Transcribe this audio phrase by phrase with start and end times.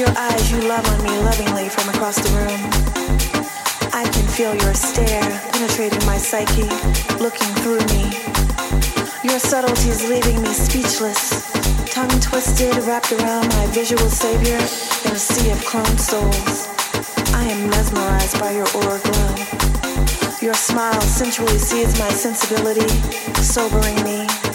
[0.00, 2.60] your eyes, you love on me lovingly from across the room.
[3.92, 6.70] I can feel your stare penetrating my psyche,
[7.20, 8.08] looking through me.
[9.22, 11.52] Your subtleties leaving me speechless,
[11.92, 14.56] tongue twisted, wrapped around my visual savior
[15.04, 16.68] in a sea of cloned souls.
[17.34, 19.34] I am mesmerized by your aura glow.
[20.40, 22.88] Your smile sensually sees my sensibility,
[23.42, 24.49] sobering me.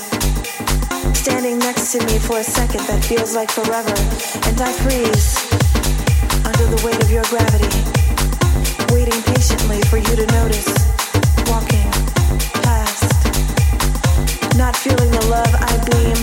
[1.25, 3.97] Standing next to me for a second that feels like forever,
[4.45, 5.41] and I freeze
[6.45, 7.73] under the weight of your gravity,
[8.93, 10.69] waiting patiently for you to notice,
[11.49, 11.89] walking
[12.61, 13.09] past,
[14.53, 16.13] not feeling the love I beam.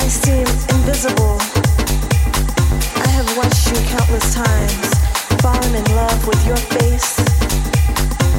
[0.00, 1.36] I seem invisible.
[3.04, 4.96] I have watched you countless times,
[5.44, 7.20] fallen in love with your face.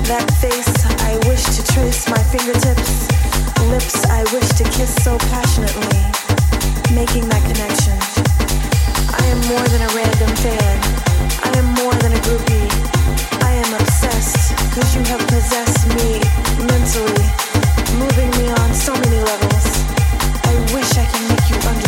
[0.09, 0.73] That face
[1.05, 3.05] I wish to trace my fingertips,
[3.65, 5.99] lips I wish to kiss so passionately,
[6.93, 7.97] making that connection.
[9.13, 10.77] I am more than a random fan.
[11.43, 12.69] I am more than a groupie.
[13.43, 16.21] I am obsessed because you have possessed me
[16.69, 17.25] mentally,
[17.97, 19.67] moving me on so many levels.
[20.45, 21.86] I wish I can make you understand.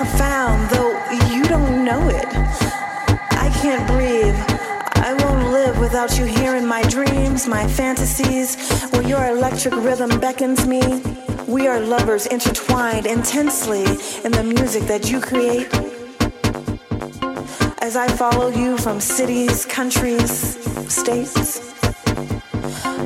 [0.00, 0.96] Profound, though
[1.30, 2.26] you don't know it.
[3.36, 4.34] I can't breathe.
[4.94, 8.56] I won't live without you here in my dreams, my fantasies,
[8.92, 10.80] where your electric rhythm beckons me.
[11.46, 13.84] We are lovers intertwined intensely
[14.24, 15.68] in the music that you create.
[17.82, 20.32] As I follow you from cities, countries,
[20.90, 21.74] states.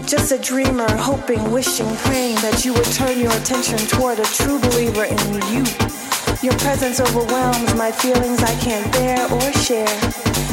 [0.06, 4.60] Just a dreamer, hoping, wishing, praying that you would turn your attention toward a true
[4.60, 5.18] believer in
[5.52, 6.03] you.
[6.44, 9.96] Your presence overwhelms my feelings I can't bear or share.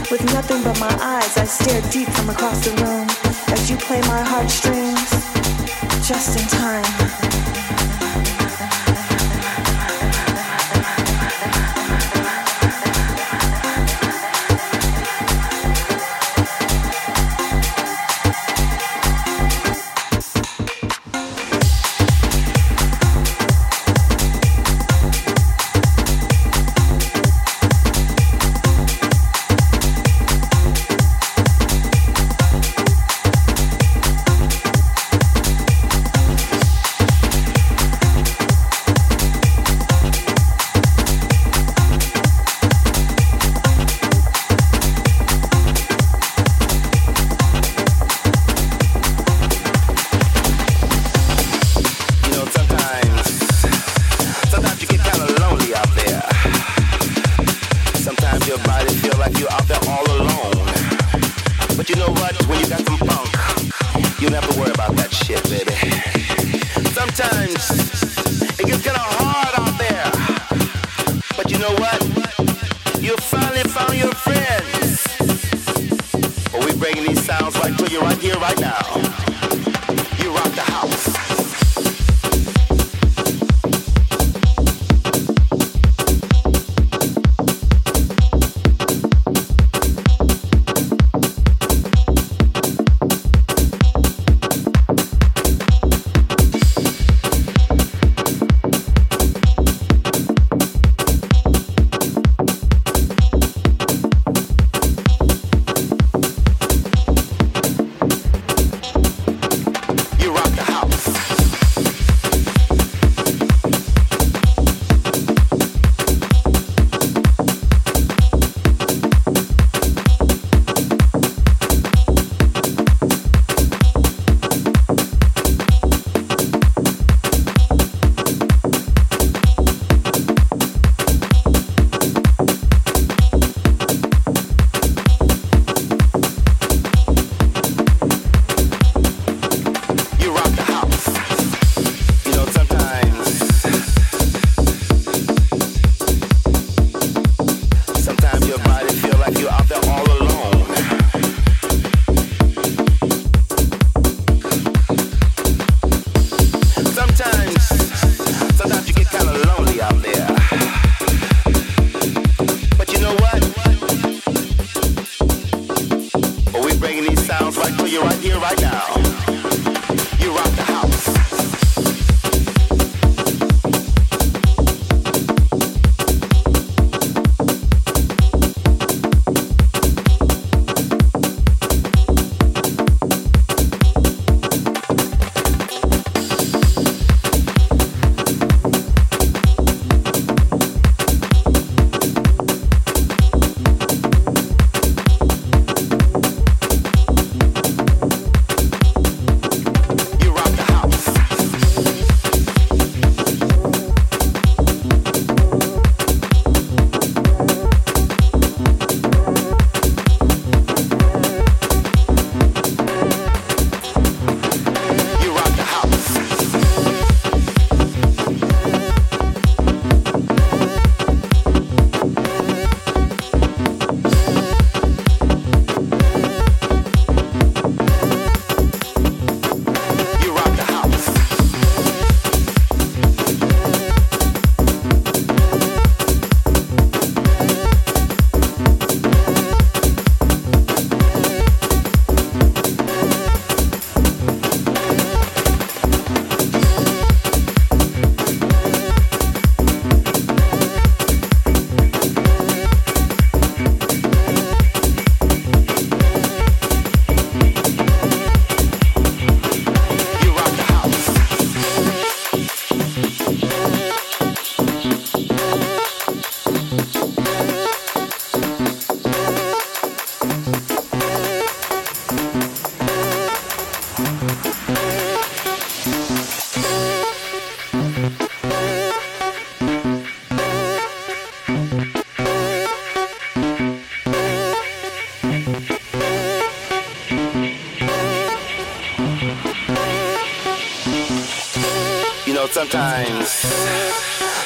[0.10, 3.10] With nothing but my eyes, I stare deep from across the room
[3.52, 5.12] as you play my heartstrings
[6.08, 7.41] just in time.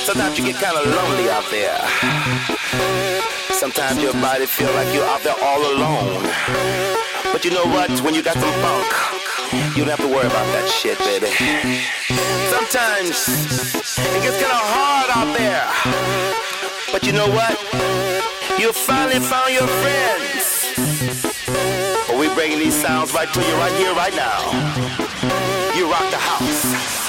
[0.05, 1.77] Sometimes, you get kind of lonely out there.
[3.51, 6.23] Sometimes your body feel like you're out there all alone.
[7.31, 7.91] But you know what?
[8.01, 8.87] When you got some funk,
[9.75, 11.31] you don't have to worry about that shit, baby.
[12.49, 13.27] Sometimes
[14.15, 15.67] it gets kind of hard out there.
[16.91, 17.59] But you know what?
[18.59, 20.55] You finally found your friends.
[22.17, 24.39] We bringing these sounds right to you right here, right now.
[25.75, 27.04] You rock the house.